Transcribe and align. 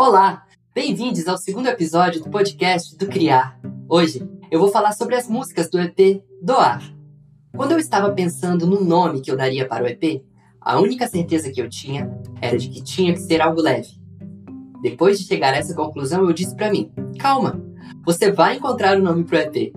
Olá, 0.00 0.46
bem-vindos 0.72 1.26
ao 1.26 1.36
segundo 1.36 1.66
episódio 1.66 2.22
do 2.22 2.30
podcast 2.30 2.96
do 2.96 3.08
Criar. 3.08 3.58
Hoje 3.88 4.22
eu 4.48 4.60
vou 4.60 4.68
falar 4.70 4.92
sobre 4.92 5.16
as 5.16 5.28
músicas 5.28 5.68
do 5.68 5.80
EP 5.80 6.22
Doar. 6.40 6.80
Quando 7.56 7.72
eu 7.72 7.80
estava 7.80 8.12
pensando 8.12 8.64
no 8.64 8.84
nome 8.84 9.20
que 9.20 9.28
eu 9.28 9.36
daria 9.36 9.66
para 9.66 9.82
o 9.82 9.88
EP, 9.88 10.22
a 10.60 10.78
única 10.78 11.08
certeza 11.08 11.50
que 11.50 11.60
eu 11.60 11.68
tinha 11.68 12.08
era 12.40 12.56
de 12.56 12.68
que 12.68 12.80
tinha 12.80 13.12
que 13.12 13.18
ser 13.18 13.40
algo 13.40 13.60
leve. 13.60 13.88
Depois 14.80 15.18
de 15.18 15.26
chegar 15.26 15.52
a 15.52 15.56
essa 15.56 15.74
conclusão, 15.74 16.22
eu 16.22 16.32
disse 16.32 16.54
para 16.54 16.70
mim: 16.70 16.92
calma, 17.18 17.60
você 18.06 18.30
vai 18.30 18.54
encontrar 18.54 18.96
o 18.96 19.02
nome 19.02 19.24
pro 19.24 19.38
EP. 19.38 19.74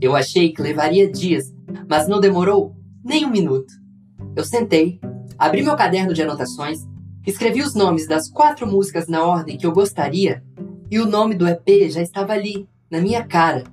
Eu 0.00 0.16
achei 0.16 0.52
que 0.52 0.60
levaria 0.60 1.08
dias, 1.08 1.54
mas 1.88 2.08
não 2.08 2.18
demorou 2.18 2.74
nem 3.04 3.24
um 3.24 3.30
minuto. 3.30 3.72
Eu 4.34 4.44
sentei, 4.44 4.98
abri 5.38 5.62
meu 5.62 5.76
caderno 5.76 6.12
de 6.12 6.22
anotações 6.22 6.90
Escrevi 7.26 7.60
os 7.62 7.74
nomes 7.74 8.06
das 8.08 8.30
quatro 8.30 8.66
músicas 8.66 9.06
na 9.06 9.22
ordem 9.24 9.58
que 9.58 9.66
eu 9.66 9.72
gostaria 9.72 10.42
e 10.90 10.98
o 10.98 11.06
nome 11.06 11.34
do 11.34 11.46
EP 11.46 11.90
já 11.90 12.00
estava 12.00 12.32
ali, 12.32 12.68
na 12.90 13.00
minha 13.00 13.24
cara. 13.24 13.64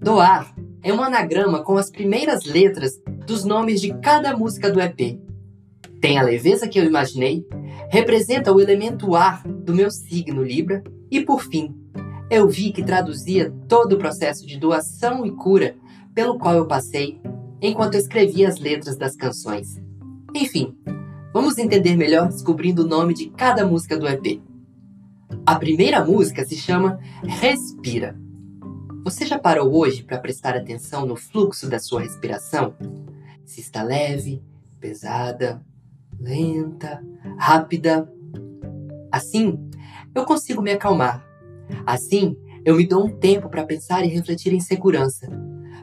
Doar 0.00 0.54
é 0.82 0.92
um 0.92 1.02
anagrama 1.02 1.62
com 1.62 1.76
as 1.76 1.88
primeiras 1.88 2.44
letras 2.44 3.00
dos 3.26 3.44
nomes 3.44 3.80
de 3.80 3.94
cada 4.00 4.36
música 4.36 4.70
do 4.70 4.80
EP. 4.80 5.18
Tem 6.00 6.18
a 6.18 6.22
leveza 6.22 6.68
que 6.68 6.78
eu 6.78 6.84
imaginei, 6.84 7.46
representa 7.88 8.52
o 8.52 8.60
elemento 8.60 9.14
ar 9.14 9.46
do 9.46 9.72
meu 9.72 9.90
signo 9.90 10.42
Libra 10.42 10.82
e, 11.10 11.22
por 11.22 11.42
fim, 11.42 11.74
eu 12.28 12.48
vi 12.48 12.72
que 12.72 12.82
traduzia 12.82 13.54
todo 13.68 13.94
o 13.94 13.98
processo 13.98 14.46
de 14.46 14.58
doação 14.58 15.24
e 15.24 15.30
cura 15.30 15.76
pelo 16.14 16.38
qual 16.38 16.54
eu 16.54 16.66
passei 16.66 17.20
enquanto 17.62 17.94
escrevia 17.94 18.48
as 18.48 18.58
letras 18.58 18.96
das 18.96 19.16
canções. 19.16 19.80
Enfim, 20.34 20.76
Vamos 21.34 21.58
entender 21.58 21.96
melhor 21.96 22.28
descobrindo 22.28 22.84
o 22.84 22.86
nome 22.86 23.12
de 23.12 23.28
cada 23.28 23.66
música 23.66 23.98
do 23.98 24.06
EP. 24.06 24.40
A 25.44 25.56
primeira 25.56 26.04
música 26.04 26.44
se 26.44 26.54
chama 26.54 27.00
Respira. 27.24 28.16
Você 29.02 29.26
já 29.26 29.36
parou 29.36 29.74
hoje 29.74 30.04
para 30.04 30.20
prestar 30.20 30.56
atenção 30.56 31.04
no 31.04 31.16
fluxo 31.16 31.68
da 31.68 31.80
sua 31.80 32.02
respiração? 32.02 32.76
Se 33.44 33.60
está 33.60 33.82
leve, 33.82 34.44
pesada, 34.78 35.60
lenta, 36.20 37.04
rápida. 37.36 38.08
Assim, 39.10 39.58
eu 40.14 40.24
consigo 40.24 40.62
me 40.62 40.70
acalmar. 40.70 41.26
Assim, 41.84 42.36
eu 42.64 42.76
me 42.76 42.86
dou 42.86 43.06
um 43.06 43.18
tempo 43.18 43.48
para 43.48 43.66
pensar 43.66 44.04
e 44.04 44.08
refletir 44.08 44.52
em 44.52 44.60
segurança, 44.60 45.28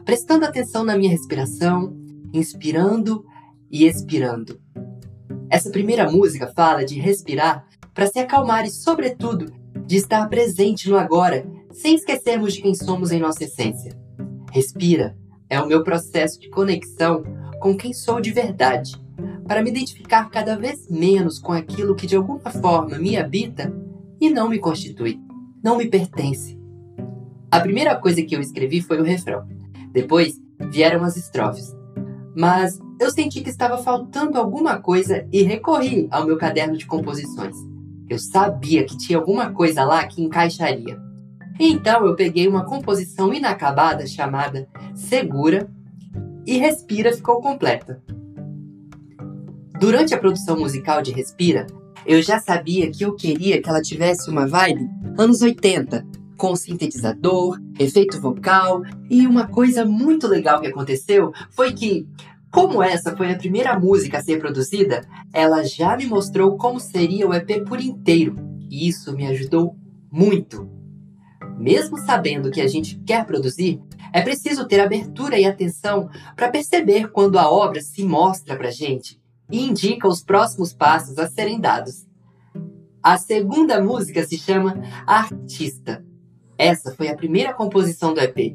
prestando 0.02 0.46
atenção 0.46 0.82
na 0.82 0.96
minha 0.96 1.10
respiração, 1.10 1.94
inspirando 2.32 3.22
e 3.70 3.84
expirando. 3.84 4.61
Essa 5.52 5.68
primeira 5.68 6.10
música 6.10 6.50
fala 6.56 6.82
de 6.82 6.98
respirar 6.98 7.66
para 7.92 8.06
se 8.06 8.18
acalmar 8.18 8.64
e, 8.64 8.70
sobretudo, 8.70 9.52
de 9.84 9.98
estar 9.98 10.26
presente 10.30 10.88
no 10.88 10.96
agora, 10.96 11.44
sem 11.70 11.94
esquecermos 11.94 12.54
de 12.54 12.62
quem 12.62 12.74
somos 12.74 13.10
em 13.10 13.20
nossa 13.20 13.44
essência. 13.44 13.94
Respira 14.50 15.14
é 15.50 15.60
o 15.60 15.66
meu 15.66 15.84
processo 15.84 16.40
de 16.40 16.48
conexão 16.48 17.22
com 17.60 17.76
quem 17.76 17.92
sou 17.92 18.18
de 18.18 18.30
verdade, 18.30 18.98
para 19.46 19.62
me 19.62 19.68
identificar 19.68 20.30
cada 20.30 20.56
vez 20.56 20.88
menos 20.88 21.38
com 21.38 21.52
aquilo 21.52 21.94
que 21.94 22.06
de 22.06 22.16
alguma 22.16 22.50
forma 22.50 22.98
me 22.98 23.18
habita 23.18 23.70
e 24.18 24.30
não 24.30 24.48
me 24.48 24.58
constitui, 24.58 25.20
não 25.62 25.76
me 25.76 25.86
pertence. 25.86 26.58
A 27.50 27.60
primeira 27.60 27.94
coisa 27.96 28.22
que 28.22 28.34
eu 28.34 28.40
escrevi 28.40 28.80
foi 28.80 28.98
o 28.98 29.04
refrão. 29.04 29.46
Depois 29.92 30.40
vieram 30.70 31.04
as 31.04 31.18
estrofes. 31.18 31.76
Mas 32.34 32.80
eu 33.02 33.10
senti 33.10 33.40
que 33.40 33.50
estava 33.50 33.78
faltando 33.78 34.38
alguma 34.38 34.78
coisa 34.78 35.26
e 35.32 35.42
recorri 35.42 36.06
ao 36.08 36.24
meu 36.24 36.36
caderno 36.36 36.76
de 36.76 36.86
composições. 36.86 37.56
Eu 38.08 38.16
sabia 38.16 38.84
que 38.84 38.96
tinha 38.96 39.18
alguma 39.18 39.50
coisa 39.50 39.82
lá 39.82 40.06
que 40.06 40.22
encaixaria. 40.22 40.96
Então 41.58 42.06
eu 42.06 42.14
peguei 42.14 42.46
uma 42.46 42.64
composição 42.64 43.34
inacabada 43.34 44.06
chamada 44.06 44.68
Segura 44.94 45.68
e 46.46 46.58
Respira 46.58 47.12
ficou 47.12 47.40
completa. 47.40 48.00
Durante 49.80 50.14
a 50.14 50.18
produção 50.18 50.56
musical 50.56 51.02
de 51.02 51.10
Respira, 51.10 51.66
eu 52.06 52.22
já 52.22 52.38
sabia 52.38 52.88
que 52.88 53.04
eu 53.04 53.16
queria 53.16 53.60
que 53.60 53.68
ela 53.68 53.82
tivesse 53.82 54.30
uma 54.30 54.46
vibe 54.46 54.88
anos 55.18 55.42
80, 55.42 56.06
com 56.36 56.54
sintetizador, 56.54 57.60
efeito 57.78 58.20
vocal, 58.20 58.82
e 59.10 59.26
uma 59.26 59.48
coisa 59.48 59.84
muito 59.84 60.28
legal 60.28 60.60
que 60.60 60.68
aconteceu 60.68 61.32
foi 61.50 61.72
que 61.72 62.06
como 62.52 62.82
essa 62.82 63.16
foi 63.16 63.32
a 63.32 63.38
primeira 63.38 63.78
música 63.78 64.18
a 64.18 64.22
ser 64.22 64.38
produzida, 64.38 65.08
ela 65.32 65.64
já 65.64 65.96
me 65.96 66.04
mostrou 66.04 66.58
como 66.58 66.78
seria 66.78 67.26
o 67.26 67.32
EP 67.32 67.64
por 67.66 67.80
inteiro, 67.80 68.36
e 68.68 68.86
isso 68.86 69.16
me 69.16 69.26
ajudou 69.26 69.74
muito. 70.10 70.68
Mesmo 71.58 71.96
sabendo 71.96 72.50
que 72.50 72.60
a 72.60 72.68
gente 72.68 72.98
quer 73.06 73.24
produzir, 73.24 73.80
é 74.12 74.20
preciso 74.20 74.68
ter 74.68 74.80
abertura 74.80 75.38
e 75.38 75.46
atenção 75.46 76.10
para 76.36 76.50
perceber 76.50 77.10
quando 77.10 77.38
a 77.38 77.50
obra 77.50 77.80
se 77.80 78.04
mostra 78.04 78.54
para 78.54 78.70
gente 78.70 79.18
e 79.50 79.66
indica 79.66 80.06
os 80.06 80.22
próximos 80.22 80.74
passos 80.74 81.18
a 81.18 81.26
serem 81.26 81.58
dados. 81.58 82.06
A 83.02 83.16
segunda 83.16 83.82
música 83.82 84.26
se 84.26 84.36
chama 84.36 84.78
Artista. 85.06 86.04
Essa 86.58 86.94
foi 86.94 87.08
a 87.08 87.16
primeira 87.16 87.54
composição 87.54 88.12
do 88.12 88.20
EP 88.20 88.54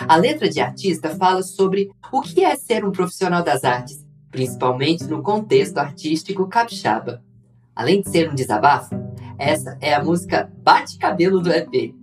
a 0.00 0.16
letra 0.16 0.48
de 0.48 0.60
artista 0.60 1.10
fala 1.10 1.42
sobre 1.42 1.90
o 2.12 2.20
que 2.20 2.44
é 2.44 2.56
ser 2.56 2.84
um 2.84 2.90
profissional 2.90 3.42
das 3.42 3.64
artes, 3.64 4.04
principalmente 4.30 5.04
no 5.04 5.22
contexto 5.22 5.78
artístico 5.78 6.48
capixaba. 6.48 7.22
Além 7.74 8.02
de 8.02 8.10
ser 8.10 8.30
um 8.30 8.34
desabafo, 8.34 8.94
essa 9.38 9.76
é 9.80 9.94
a 9.94 10.02
música 10.02 10.52
Bate 10.62 10.98
Cabelo 10.98 11.40
do 11.40 11.52
EP. 11.52 11.94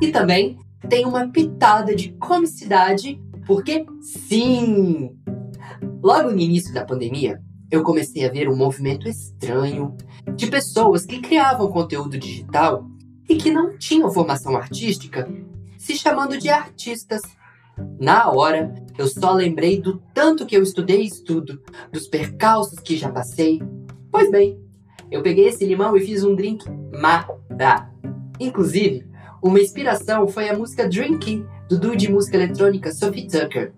E 0.00 0.10
também 0.10 0.58
tem 0.88 1.04
uma 1.04 1.28
pitada 1.28 1.94
de 1.94 2.12
comicidade, 2.12 3.20
porque 3.46 3.86
sim! 4.00 5.16
Logo 6.02 6.30
no 6.30 6.40
início 6.40 6.72
da 6.74 6.84
pandemia, 6.84 7.40
eu 7.70 7.82
comecei 7.82 8.24
a 8.26 8.32
ver 8.32 8.48
um 8.48 8.56
movimento 8.56 9.08
estranho 9.08 9.96
de 10.36 10.46
pessoas 10.48 11.06
que 11.06 11.20
criavam 11.20 11.70
conteúdo 11.70 12.18
digital 12.18 12.86
e 13.28 13.36
que 13.36 13.50
não 13.50 13.78
tinham 13.78 14.12
formação 14.12 14.56
artística 14.56 15.28
se 15.82 15.96
chamando 15.96 16.38
de 16.38 16.48
artistas. 16.48 17.20
Na 17.98 18.30
hora, 18.30 18.72
eu 18.96 19.08
só 19.08 19.32
lembrei 19.32 19.80
do 19.80 20.00
tanto 20.14 20.46
que 20.46 20.56
eu 20.56 20.62
estudei 20.62 21.02
e 21.02 21.06
estudo, 21.06 21.60
dos 21.90 22.06
percalços 22.06 22.78
que 22.78 22.96
já 22.96 23.10
passei. 23.10 23.60
Pois 24.08 24.30
bem, 24.30 24.60
eu 25.10 25.22
peguei 25.22 25.48
esse 25.48 25.64
limão 25.66 25.96
e 25.96 26.06
fiz 26.06 26.22
um 26.22 26.36
drink 26.36 26.64
mara. 26.92 27.90
Inclusive, 28.38 29.08
uma 29.42 29.60
inspiração 29.60 30.28
foi 30.28 30.48
a 30.48 30.56
música 30.56 30.88
Drinking 30.88 31.44
do 31.68 31.80
duo 31.80 31.96
de 31.96 32.08
música 32.08 32.36
eletrônica 32.36 32.92
Sophie 32.92 33.26
Tucker. 33.26 33.72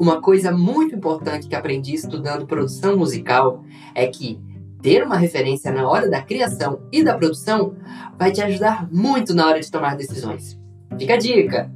Uma 0.00 0.20
coisa 0.20 0.50
muito 0.50 0.96
importante 0.96 1.46
que 1.46 1.54
aprendi 1.54 1.94
estudando 1.94 2.44
produção 2.44 2.96
musical 2.96 3.64
é 3.94 4.08
que 4.08 4.40
ter 4.82 5.04
uma 5.04 5.16
referência 5.16 5.70
na 5.70 5.88
hora 5.88 6.10
da 6.10 6.22
criação 6.22 6.80
e 6.90 7.04
da 7.04 7.16
produção 7.16 7.76
vai 8.18 8.32
te 8.32 8.42
ajudar 8.42 8.88
muito 8.90 9.32
na 9.32 9.46
hora 9.46 9.60
de 9.60 9.70
tomar 9.70 9.96
decisões. 9.96 10.65
Fica 10.98 11.14
a 11.14 11.18
dica! 11.18 11.70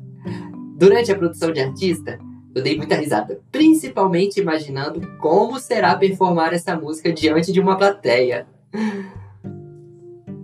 Durante 0.76 1.12
a 1.12 1.18
produção 1.18 1.52
de 1.52 1.60
artista, 1.60 2.18
eu 2.54 2.62
dei 2.62 2.76
muita 2.76 2.96
risada, 2.96 3.40
principalmente 3.52 4.40
imaginando 4.40 5.00
como 5.18 5.60
será 5.60 5.94
performar 5.94 6.54
essa 6.54 6.74
música 6.74 7.12
diante 7.12 7.52
de 7.52 7.60
uma 7.60 7.76
plateia. 7.76 8.46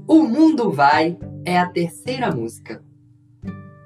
O 0.06 0.22
Mundo 0.22 0.70
Vai 0.70 1.18
é 1.44 1.58
a 1.58 1.66
terceira 1.66 2.30
música. 2.30 2.84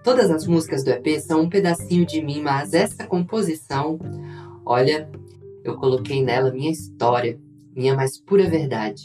Todas 0.02 0.30
as 0.30 0.46
músicas 0.46 0.82
do 0.82 0.90
EP 0.90 1.20
são 1.20 1.42
um 1.42 1.48
pedacinho 1.48 2.04
de 2.04 2.20
mim, 2.20 2.42
mas 2.42 2.74
essa 2.74 3.06
composição, 3.06 3.98
olha, 4.66 5.08
eu 5.62 5.76
coloquei 5.76 6.22
nela 6.22 6.50
minha 6.50 6.70
história, 6.70 7.38
minha 7.76 7.94
mais 7.94 8.20
pura 8.20 8.50
verdade. 8.50 9.04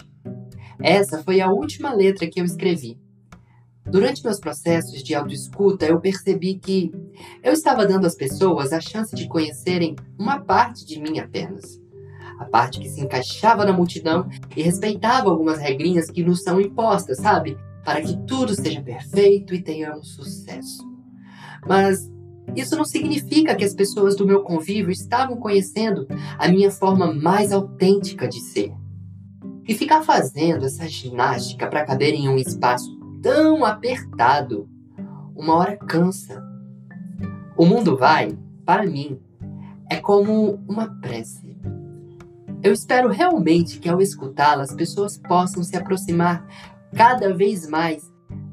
Essa 0.82 1.22
foi 1.22 1.42
a 1.42 1.52
última 1.52 1.94
letra 1.94 2.28
que 2.28 2.42
eu 2.42 2.46
escrevi. 2.46 2.98
Durante 3.86 4.24
meus 4.24 4.40
processos 4.40 5.04
de 5.04 5.14
autoescuta, 5.14 5.86
eu 5.86 6.00
percebi 6.00 6.56
que 6.56 6.92
eu 7.44 7.54
estava 7.54 7.86
dando 7.86 8.08
às 8.08 8.16
pessoas 8.16 8.74
a 8.74 8.82
chance 8.82 9.16
de 9.16 9.28
conhecerem 9.28 9.96
uma 10.18 10.40
parte 10.40 10.86
de 10.86 11.00
mim 11.00 11.20
apenas. 11.20 11.80
A 12.40 12.46
parte 12.46 12.80
que 12.80 12.90
se 12.90 13.00
encaixava 13.00 13.64
na 13.64 13.72
multidão 13.72 14.28
e 14.56 14.64
respeitava 14.64 15.30
algumas 15.30 15.60
regrinhas 15.60 16.10
que 16.10 16.24
nos 16.24 16.42
são 16.42 16.60
impostas, 16.60 17.18
sabe? 17.18 17.58
Para 17.84 18.02
que 18.02 18.18
tudo 18.26 18.56
seja 18.56 18.82
perfeito 18.82 19.54
e 19.54 19.62
tenhamos 19.62 20.16
sucesso. 20.16 20.84
Mas 21.66 22.12
isso 22.56 22.76
não 22.76 22.86
significa 22.86 23.56
que 23.56 23.64
as 23.64 23.74
pessoas 23.74 24.16
do 24.16 24.26
meu 24.26 24.42
convívio 24.42 24.92
estavam 24.92 25.38
conhecendo 25.38 26.08
a 26.38 26.48
minha 26.48 26.72
forma 26.72 27.14
mais 27.14 27.52
autêntica 27.52 28.28
de 28.28 28.42
ser. 28.42 28.74
E 29.68 29.76
ficar 29.76 30.02
fazendo 30.02 30.66
essa 30.66 30.88
ginástica 30.88 31.68
para 31.68 31.86
caber 31.86 32.14
em 32.14 32.28
um 32.28 32.38
espaço 32.38 33.05
tão 33.26 33.66
apertado. 33.66 34.70
Uma 35.36 35.56
hora 35.56 35.76
cansa. 35.76 36.48
O 37.58 37.66
mundo 37.66 37.98
vai, 37.98 38.38
para 38.64 38.86
mim, 38.86 39.20
é 39.92 39.96
como 39.96 40.64
uma 40.68 40.88
prece. 41.02 41.58
Eu 42.62 42.72
espero 42.72 43.10
realmente 43.10 43.80
que 43.80 43.90
ao 43.90 44.00
escutá-la 44.00 44.62
as 44.62 44.76
pessoas 44.76 45.18
possam 45.18 45.64
se 45.64 45.76
aproximar 45.76 46.48
cada 46.96 47.34
vez 47.34 47.68
mais 47.68 48.04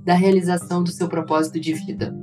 da 0.07 0.15
realização 0.15 0.83
do 0.83 0.91
seu 0.91 1.07
propósito 1.07 1.61
de 1.61 1.75
vida. 1.75 2.17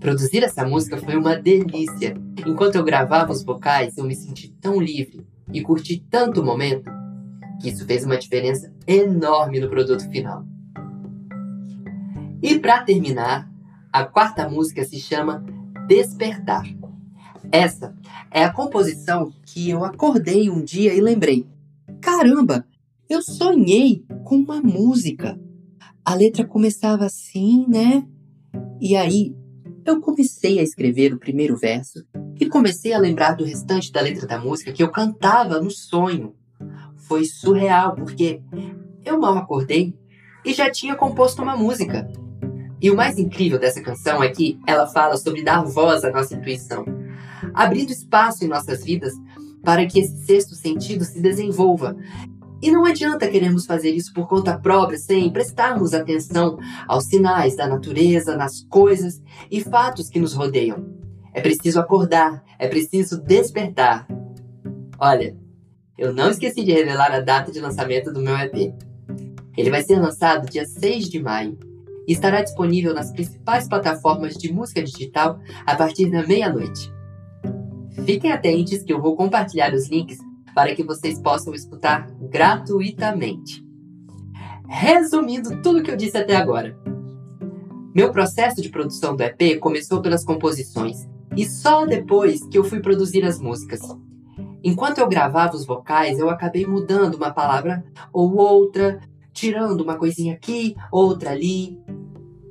Produzir 0.00 0.42
essa 0.42 0.66
música 0.66 0.96
foi 0.96 1.16
uma 1.16 1.36
delícia. 1.36 2.16
Enquanto 2.44 2.74
eu 2.74 2.82
gravava 2.82 3.30
os 3.30 3.44
vocais, 3.44 3.96
eu 3.96 4.02
me 4.02 4.16
senti 4.16 4.48
tão 4.60 4.80
livre 4.80 5.24
e 5.52 5.62
curti 5.62 6.04
tanto 6.10 6.40
o 6.40 6.44
momento 6.44 6.90
que 7.62 7.68
isso 7.68 7.86
fez 7.86 8.04
uma 8.04 8.18
diferença 8.18 8.74
enorme 8.88 9.60
no 9.60 9.70
produto 9.70 10.02
final. 10.10 10.44
E 12.44 12.58
para 12.58 12.82
terminar, 12.82 13.50
a 13.90 14.04
quarta 14.04 14.46
música 14.46 14.84
se 14.84 15.00
chama 15.00 15.42
Despertar. 15.88 16.62
Essa 17.50 17.96
é 18.30 18.44
a 18.44 18.52
composição 18.52 19.32
que 19.46 19.70
eu 19.70 19.82
acordei 19.82 20.50
um 20.50 20.62
dia 20.62 20.92
e 20.92 21.00
lembrei: 21.00 21.48
caramba, 22.02 22.66
eu 23.08 23.22
sonhei 23.22 24.04
com 24.26 24.36
uma 24.36 24.60
música. 24.60 25.40
A 26.04 26.14
letra 26.14 26.44
começava 26.44 27.06
assim, 27.06 27.64
né? 27.66 28.06
E 28.78 28.94
aí 28.94 29.34
eu 29.86 30.02
comecei 30.02 30.58
a 30.58 30.62
escrever 30.62 31.14
o 31.14 31.18
primeiro 31.18 31.56
verso 31.56 32.04
e 32.38 32.44
comecei 32.44 32.92
a 32.92 32.98
lembrar 32.98 33.32
do 33.36 33.44
restante 33.44 33.90
da 33.90 34.02
letra 34.02 34.26
da 34.26 34.38
música 34.38 34.70
que 34.70 34.82
eu 34.82 34.90
cantava 34.90 35.62
no 35.62 35.70
sonho. 35.70 36.34
Foi 36.94 37.24
surreal, 37.24 37.94
porque 37.94 38.42
eu 39.02 39.18
mal 39.18 39.34
acordei 39.38 39.98
e 40.44 40.52
já 40.52 40.70
tinha 40.70 40.94
composto 40.94 41.40
uma 41.40 41.56
música. 41.56 42.06
E 42.84 42.90
o 42.90 42.94
mais 42.94 43.18
incrível 43.18 43.58
dessa 43.58 43.80
canção 43.80 44.22
é 44.22 44.28
que 44.28 44.60
ela 44.66 44.86
fala 44.86 45.16
sobre 45.16 45.42
dar 45.42 45.64
voz 45.64 46.04
à 46.04 46.10
nossa 46.10 46.34
intuição, 46.34 46.84
abrindo 47.54 47.90
espaço 47.90 48.44
em 48.44 48.46
nossas 48.46 48.84
vidas 48.84 49.14
para 49.62 49.86
que 49.86 50.00
esse 50.00 50.26
sexto 50.26 50.54
sentido 50.54 51.02
se 51.02 51.18
desenvolva 51.18 51.96
e 52.60 52.70
não 52.70 52.84
adianta 52.84 53.26
queremos 53.26 53.64
fazer 53.64 53.88
isso 53.92 54.12
por 54.12 54.28
conta 54.28 54.58
própria 54.58 54.98
sem 54.98 55.32
prestarmos 55.32 55.94
atenção 55.94 56.58
aos 56.86 57.06
sinais 57.06 57.56
da 57.56 57.66
natureza, 57.66 58.36
nas 58.36 58.60
coisas 58.68 59.22
e 59.50 59.62
fatos 59.62 60.10
que 60.10 60.20
nos 60.20 60.34
rodeiam. 60.34 60.84
É 61.32 61.40
preciso 61.40 61.80
acordar, 61.80 62.44
é 62.58 62.68
preciso 62.68 63.18
despertar. 63.18 64.06
Olha, 64.98 65.34
eu 65.96 66.12
não 66.12 66.28
esqueci 66.28 66.62
de 66.62 66.72
revelar 66.72 67.12
a 67.12 67.20
data 67.20 67.50
de 67.50 67.60
lançamento 67.60 68.12
do 68.12 68.20
meu 68.20 68.36
EP. 68.36 68.74
Ele 69.56 69.70
vai 69.70 69.80
ser 69.80 69.98
lançado 69.98 70.50
dia 70.50 70.66
6 70.66 71.08
de 71.08 71.22
maio 71.22 71.58
e 72.06 72.12
estará 72.12 72.42
disponível 72.42 72.94
nas 72.94 73.12
principais 73.12 73.68
plataformas 73.68 74.34
de 74.34 74.52
música 74.52 74.82
digital 74.82 75.38
a 75.66 75.74
partir 75.74 76.10
da 76.10 76.26
meia-noite. 76.26 76.92
Fiquem 78.04 78.32
atentos 78.32 78.82
que 78.82 78.92
eu 78.92 79.00
vou 79.00 79.16
compartilhar 79.16 79.72
os 79.72 79.88
links 79.88 80.18
para 80.54 80.74
que 80.74 80.82
vocês 80.82 81.20
possam 81.20 81.54
escutar 81.54 82.06
gratuitamente. 82.30 83.64
Resumindo 84.68 85.62
tudo 85.62 85.82
que 85.82 85.90
eu 85.90 85.96
disse 85.96 86.16
até 86.16 86.36
agora. 86.36 86.76
Meu 87.94 88.10
processo 88.10 88.60
de 88.60 88.68
produção 88.68 89.14
do 89.14 89.22
EP 89.22 89.58
começou 89.60 90.00
pelas 90.00 90.24
composições 90.24 91.06
e 91.36 91.46
só 91.46 91.86
depois 91.86 92.44
que 92.46 92.58
eu 92.58 92.64
fui 92.64 92.80
produzir 92.80 93.24
as 93.24 93.38
músicas. 93.38 93.80
Enquanto 94.62 94.98
eu 94.98 95.08
gravava 95.08 95.54
os 95.54 95.66
vocais, 95.66 96.18
eu 96.18 96.30
acabei 96.30 96.66
mudando 96.66 97.14
uma 97.14 97.30
palavra 97.30 97.84
ou 98.12 98.34
outra, 98.34 99.00
tirando 99.32 99.82
uma 99.82 99.96
coisinha 99.96 100.34
aqui, 100.34 100.74
outra 100.90 101.30
ali. 101.30 101.78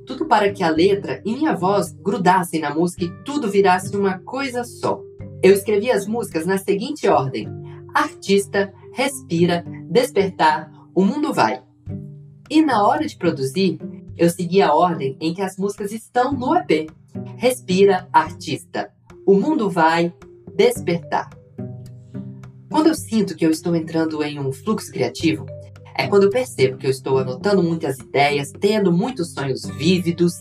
Tudo 0.06 0.26
para 0.26 0.52
que 0.52 0.62
a 0.62 0.70
letra 0.70 1.22
e 1.24 1.32
minha 1.32 1.54
voz 1.54 1.92
grudassem 1.92 2.60
na 2.60 2.74
música 2.74 3.04
e 3.04 3.24
tudo 3.24 3.50
virasse 3.50 3.96
uma 3.96 4.18
coisa 4.18 4.64
só. 4.64 5.00
Eu 5.42 5.52
escrevi 5.52 5.90
as 5.90 6.06
músicas 6.06 6.46
na 6.46 6.58
seguinte 6.58 7.08
ordem: 7.08 7.48
artista, 7.94 8.72
respira, 8.92 9.64
despertar, 9.88 10.70
o 10.94 11.04
mundo 11.04 11.32
vai. 11.32 11.62
E 12.50 12.60
na 12.60 12.86
hora 12.86 13.06
de 13.06 13.16
produzir, 13.16 13.78
eu 14.16 14.28
segui 14.30 14.62
a 14.62 14.74
ordem 14.74 15.16
em 15.20 15.32
que 15.32 15.42
as 15.42 15.56
músicas 15.56 15.92
estão 15.92 16.32
no 16.32 16.54
EP. 16.56 16.90
Respira, 17.36 18.08
artista, 18.12 18.90
o 19.26 19.34
mundo 19.34 19.70
vai, 19.70 20.12
despertar. 20.54 21.30
Quando 22.70 22.88
eu 22.88 22.94
sinto 22.94 23.36
que 23.36 23.46
eu 23.46 23.50
estou 23.50 23.74
entrando 23.74 24.22
em 24.22 24.38
um 24.38 24.52
fluxo 24.52 24.90
criativo, 24.92 25.46
é 25.96 26.08
quando 26.08 26.24
eu 26.24 26.30
percebo 26.30 26.76
que 26.76 26.86
eu 26.86 26.90
estou 26.90 27.18
anotando 27.18 27.62
muitas 27.62 27.98
ideias, 27.98 28.52
tendo 28.52 28.92
muitos 28.92 29.32
sonhos 29.32 29.64
vívidos. 29.64 30.34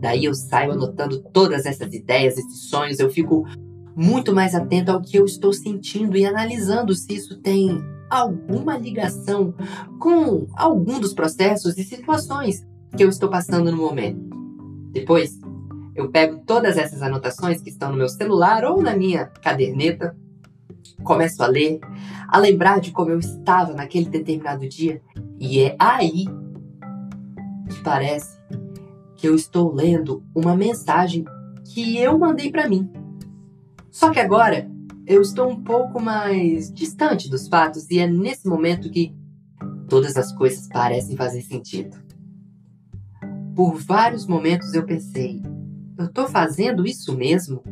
Daí 0.00 0.24
eu 0.24 0.34
saio 0.34 0.72
anotando 0.72 1.22
todas 1.32 1.64
essas 1.64 1.92
ideias, 1.94 2.36
esses 2.36 2.68
sonhos, 2.68 2.98
eu 2.98 3.08
fico 3.08 3.46
muito 3.94 4.34
mais 4.34 4.54
atento 4.54 4.90
ao 4.90 5.00
que 5.00 5.16
eu 5.16 5.24
estou 5.24 5.52
sentindo 5.52 6.16
e 6.16 6.26
analisando 6.26 6.94
se 6.94 7.14
isso 7.14 7.38
tem 7.40 7.82
alguma 8.10 8.76
ligação 8.76 9.54
com 9.98 10.46
algum 10.54 11.00
dos 11.00 11.14
processos 11.14 11.78
e 11.78 11.84
situações 11.84 12.66
que 12.96 13.02
eu 13.02 13.08
estou 13.08 13.28
passando 13.28 13.70
no 13.70 13.76
momento. 13.76 14.20
Depois, 14.92 15.38
eu 15.94 16.10
pego 16.10 16.42
todas 16.46 16.76
essas 16.76 17.00
anotações 17.00 17.62
que 17.62 17.70
estão 17.70 17.90
no 17.90 17.96
meu 17.96 18.08
celular 18.08 18.64
ou 18.64 18.82
na 18.82 18.96
minha 18.96 19.26
caderneta, 19.26 20.16
começo 21.02 21.42
a 21.42 21.46
ler, 21.46 21.80
a 22.28 22.38
lembrar 22.38 22.80
de 22.80 22.90
como 22.90 23.10
eu 23.10 23.18
estava 23.18 23.72
naquele 23.72 24.08
determinado 24.08 24.68
dia, 24.68 25.02
e 25.38 25.60
é 25.60 25.76
aí 25.78 26.24
que 27.68 27.82
parece 27.82 28.36
que 29.16 29.26
eu 29.26 29.34
estou 29.34 29.74
lendo 29.74 30.22
uma 30.34 30.56
mensagem 30.56 31.24
que 31.64 31.98
eu 31.98 32.18
mandei 32.18 32.50
para 32.50 32.68
mim. 32.68 32.90
Só 33.90 34.10
que 34.10 34.20
agora 34.20 34.70
eu 35.06 35.22
estou 35.22 35.48
um 35.48 35.62
pouco 35.62 36.00
mais 36.00 36.72
distante 36.72 37.30
dos 37.30 37.48
fatos 37.48 37.90
e 37.90 37.98
é 37.98 38.06
nesse 38.06 38.46
momento 38.46 38.90
que 38.90 39.14
todas 39.88 40.16
as 40.16 40.32
coisas 40.32 40.68
parecem 40.68 41.16
fazer 41.16 41.42
sentido. 41.42 41.96
Por 43.54 43.76
vários 43.76 44.26
momentos 44.26 44.74
eu 44.74 44.84
pensei: 44.84 45.42
eu 45.96 46.06
estou 46.06 46.28
fazendo 46.28 46.86
isso 46.86 47.16
mesmo? 47.16 47.62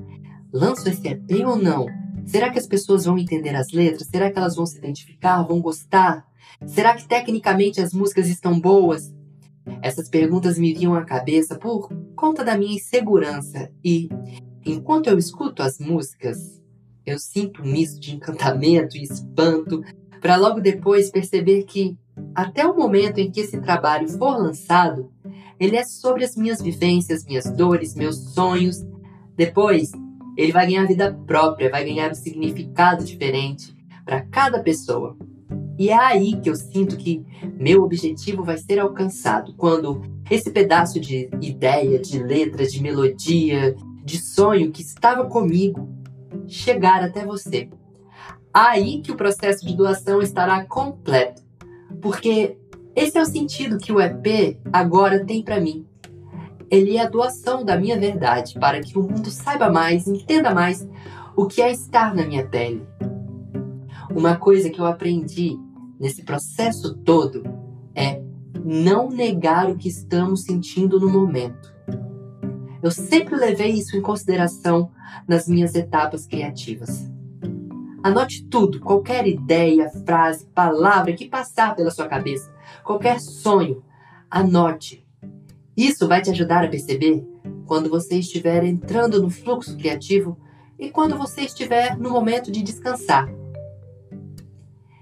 Lanço 0.52 0.88
esse 0.88 1.06
EP 1.08 1.46
ou 1.46 1.56
não? 1.56 1.87
Será 2.26 2.50
que 2.50 2.58
as 2.58 2.66
pessoas 2.66 3.04
vão 3.04 3.18
entender 3.18 3.54
as 3.54 3.72
letras? 3.72 4.08
Será 4.08 4.30
que 4.30 4.38
elas 4.38 4.56
vão 4.56 4.66
se 4.66 4.78
identificar? 4.78 5.42
Vão 5.42 5.60
gostar? 5.60 6.26
Será 6.66 6.94
que 6.94 7.06
tecnicamente 7.06 7.80
as 7.80 7.92
músicas 7.92 8.28
estão 8.28 8.58
boas? 8.58 9.12
Essas 9.82 10.08
perguntas 10.08 10.58
me 10.58 10.74
vinham 10.74 10.94
à 10.94 11.04
cabeça 11.04 11.58
por 11.58 11.88
conta 12.14 12.44
da 12.44 12.56
minha 12.56 12.76
insegurança 12.76 13.70
e 13.82 14.08
Enquanto 14.66 15.08
eu 15.08 15.18
escuto 15.18 15.62
as 15.62 15.78
músicas, 15.78 16.58
eu 17.04 17.18
sinto 17.18 17.60
um 17.60 17.66
misto 17.66 18.00
de 18.00 18.14
encantamento 18.14 18.96
e 18.96 19.02
espanto, 19.02 19.82
para 20.22 20.36
logo 20.36 20.58
depois 20.58 21.10
perceber 21.10 21.64
que, 21.64 21.98
até 22.34 22.66
o 22.66 22.74
momento 22.74 23.19
em 23.19 23.31
que 23.31 23.40
esse 23.40 23.60
trabalho 23.60 24.08
for 24.08 24.38
lançado, 24.38 25.12
ele 25.60 25.76
é 25.76 25.84
sobre 25.84 26.24
as 26.24 26.34
minhas 26.34 26.62
vivências, 26.62 27.26
minhas 27.26 27.44
dores, 27.50 27.94
meus 27.94 28.32
sonhos. 28.32 28.82
Depois, 29.36 29.93
ele 30.36 30.53
vai 30.53 30.67
ganhar 30.67 30.86
vida 30.86 31.12
própria, 31.26 31.70
vai 31.70 31.84
ganhar 31.84 32.10
um 32.10 32.14
significado 32.14 33.05
diferente 33.05 33.74
para 34.05 34.22
cada 34.22 34.62
pessoa. 34.62 35.17
E 35.79 35.88
é 35.88 35.98
aí 35.98 36.41
que 36.41 36.48
eu 36.48 36.55
sinto 36.55 36.96
que 36.96 37.24
meu 37.58 37.82
objetivo 37.82 38.44
vai 38.44 38.56
ser 38.56 38.79
alcançado, 38.79 39.55
quando 39.55 40.03
esse 40.31 40.50
pedaço 40.50 41.00
de 41.00 41.29
ideia, 41.41 41.98
de 41.98 42.22
letra, 42.22 42.67
de 42.67 42.81
melodia, 42.81 43.74
de 44.05 44.19
sonho 44.19 44.70
que 44.70 44.82
estava 44.82 45.26
comigo 45.26 45.88
chegar 46.46 47.03
até 47.03 47.24
você. 47.24 47.69
Aí 48.53 49.00
que 49.00 49.10
o 49.10 49.17
processo 49.17 49.67
de 49.67 49.76
doação 49.76 50.22
estará 50.22 50.64
completo, 50.64 51.43
porque 52.00 52.56
esse 52.94 53.19
é 53.19 53.22
o 53.22 53.26
sentido 53.26 53.79
que 53.79 53.93
o 53.93 54.00
EP 54.00 54.58
agora 54.72 55.24
tem 55.24 55.43
para 55.43 55.60
mim. 55.60 55.84
Ele 56.70 56.96
é 56.96 57.02
a 57.02 57.08
doação 57.08 57.64
da 57.64 57.76
minha 57.76 57.98
verdade 57.98 58.58
para 58.58 58.80
que 58.80 58.98
o 58.98 59.02
mundo 59.02 59.30
saiba 59.30 59.70
mais, 59.70 60.06
entenda 60.06 60.54
mais 60.54 60.88
o 61.36 61.46
que 61.46 61.60
é 61.60 61.70
estar 61.70 62.14
na 62.14 62.26
minha 62.26 62.46
pele. 62.46 62.86
Uma 64.14 64.36
coisa 64.36 64.70
que 64.70 64.80
eu 64.80 64.86
aprendi 64.86 65.58
nesse 65.98 66.22
processo 66.22 66.94
todo 66.98 67.42
é 67.94 68.20
não 68.64 69.08
negar 69.08 69.70
o 69.70 69.76
que 69.76 69.88
estamos 69.88 70.42
sentindo 70.42 70.98
no 70.98 71.10
momento. 71.10 71.74
Eu 72.82 72.90
sempre 72.90 73.34
levei 73.34 73.70
isso 73.70 73.96
em 73.96 74.02
consideração 74.02 74.90
nas 75.26 75.48
minhas 75.48 75.74
etapas 75.74 76.26
criativas. 76.26 77.10
Anote 78.02 78.44
tudo, 78.44 78.80
qualquer 78.80 79.26
ideia, 79.26 79.88
frase, 80.04 80.46
palavra 80.54 81.14
que 81.14 81.26
passar 81.26 81.74
pela 81.74 81.90
sua 81.90 82.06
cabeça, 82.06 82.52
qualquer 82.84 83.18
sonho, 83.18 83.82
anote. 84.30 85.04
Isso 85.76 86.06
vai 86.06 86.22
te 86.22 86.31
ajudar 86.31 86.64
a 86.64 86.69
perceber 86.69 87.24
quando 87.66 87.88
você 87.88 88.16
estiver 88.16 88.64
entrando 88.64 89.20
no 89.20 89.31
fluxo 89.31 89.76
criativo 89.76 90.38
e 90.78 90.90
quando 90.90 91.16
você 91.16 91.43
estiver 91.43 91.96
no 91.96 92.10
momento 92.10 92.50
de 92.50 92.62
descansar. 92.62 93.28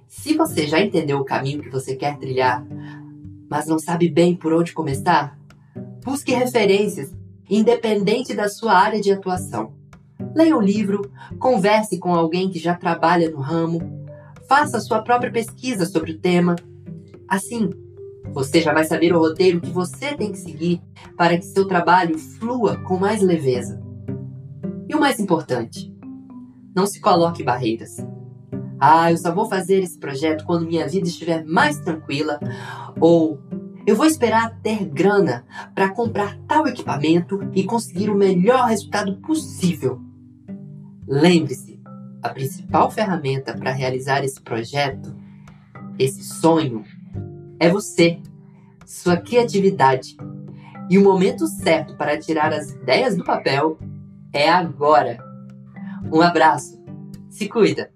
Se 0.09 0.37
você 0.37 0.67
já 0.67 0.81
entendeu 0.81 1.19
o 1.19 1.25
caminho 1.25 1.63
que 1.63 1.71
você 1.71 1.97
quer 1.97 2.19
trilhar, 2.19 2.67
mas 3.49 3.67
não 3.67 3.79
sabe 3.79 4.09
bem 4.09 4.37
por 4.37 4.53
onde 4.53 4.73
começar, 4.73 5.39
busque 6.05 6.33
referências 6.33 7.13
independente 7.49 8.35
da 8.35 8.49
sua 8.49 8.73
área 8.73 9.01
de 9.01 9.13
atuação. 9.13 9.75
Leia 10.35 10.57
um 10.57 10.63
livro, 10.63 11.11
converse 11.39 11.99
com 11.99 12.15
alguém 12.15 12.49
que 12.49 12.59
já 12.59 12.75
trabalha 12.75 13.31
no 13.31 13.41
ramo, 13.41 14.07
faça 14.49 14.81
sua 14.81 15.03
própria 15.03 15.31
pesquisa 15.31 15.85
sobre 15.85 16.13
o 16.13 16.19
tema. 16.19 16.57
Assim, 17.29 17.71
Você 18.33 18.61
já 18.61 18.73
vai 18.73 18.85
saber 18.85 19.15
o 19.15 19.19
roteiro 19.19 19.61
que 19.61 19.71
você 19.71 20.15
tem 20.15 20.33
que 20.33 20.39
seguir 20.39 20.81
para 21.17 21.37
que 21.37 21.45
seu 21.45 21.67
trabalho 21.67 22.19
flua 22.19 22.77
com 22.85 22.97
mais 22.97 23.21
leveza. 23.21 23.83
E 24.89 24.95
o 24.95 25.01
mais 25.01 25.19
importante, 25.19 25.95
não 26.75 26.87
se 26.87 27.01
coloque 27.01 27.43
barreiras. 27.43 27.97
Ah, 28.81 29.11
eu 29.11 29.17
só 29.17 29.33
vou 29.33 29.47
fazer 29.47 29.83
esse 29.83 29.99
projeto 29.99 30.45
quando 30.45 30.67
minha 30.67 30.89
vida 30.89 31.07
estiver 31.07 31.45
mais 31.45 31.79
tranquila, 31.79 32.41
ou 33.01 33.39
eu 33.87 33.97
vou 33.97 34.07
esperar 34.07 34.59
ter 34.63 34.85
grana 34.85 35.45
para 35.75 35.91
comprar 35.91 36.39
tal 36.49 36.67
equipamento 36.67 37.41
e 37.55 37.65
conseguir 37.65 38.11
o 38.11 38.17
melhor 38.17 38.67
resultado 38.69 39.17
possível. 39.17 40.01
Lembre-se, 41.07 41.81
a 42.23 42.29
principal 42.29 42.91
ferramenta 42.91 43.57
para 43.57 43.73
realizar 43.73 44.25
esse 44.25 44.41
projeto, 44.41 45.15
esse 45.99 46.23
sonho, 46.23 46.85
é 47.63 47.69
você, 47.69 48.19
sua 48.85 49.17
criatividade. 49.17 50.17
E 50.91 50.99
o 50.99 51.05
momento 51.05 51.47
certo 51.47 51.97
para 51.97 52.19
tirar 52.19 52.53
as 52.53 52.71
ideias 52.71 53.17
do 53.17 53.23
papel 53.23 53.79
é 54.33 54.51
agora. 54.51 55.17
Um 56.13 56.21
abraço, 56.21 56.83
se 57.31 57.49
cuida! 57.49 57.89